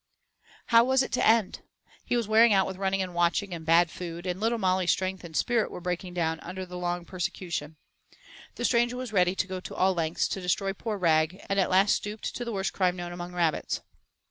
How 0.65 0.83
was 0.83 1.03
it 1.03 1.11
to 1.11 1.23
end? 1.23 1.61
He 2.03 2.17
was 2.17 2.27
wearing 2.27 2.53
out 2.53 2.65
with 2.65 2.77
running 2.77 3.03
and 3.03 3.13
watching 3.13 3.53
and 3.53 3.63
bad 3.63 3.91
food, 3.91 4.25
and 4.25 4.39
little 4.39 4.57
Molly's 4.57 4.89
strength 4.89 5.23
and 5.23 5.37
spirit 5.37 5.69
were 5.69 5.79
breaking 5.79 6.15
down 6.15 6.39
under 6.39 6.65
the 6.65 6.75
long 6.75 7.05
persecution. 7.05 7.77
The 8.55 8.65
stranger 8.65 8.97
was 8.97 9.13
ready 9.13 9.35
to 9.35 9.45
go 9.45 9.59
to 9.59 9.75
all 9.75 9.93
lengths 9.93 10.27
to 10.29 10.41
destroy 10.41 10.73
poor 10.73 10.97
Rag, 10.97 11.45
and 11.47 11.59
at 11.59 11.69
last 11.69 11.93
stooped 11.93 12.35
to 12.35 12.43
the 12.43 12.51
worst 12.51 12.73
crime 12.73 12.95
known 12.95 13.11
among 13.13 13.35
rabbits. 13.35 13.81